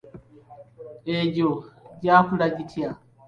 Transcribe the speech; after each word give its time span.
Egyo 1.17 1.49
gyakula 2.03 2.45
gitya? 2.55 2.89